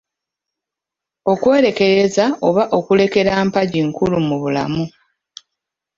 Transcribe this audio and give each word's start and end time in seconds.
Okwerekereza 1.31 2.25
oba 2.47 2.63
okulekera 2.77 3.31
mpagi 3.47 3.79
nkulu 3.87 4.17
mu 4.27 4.35
bulamu. 4.41 4.83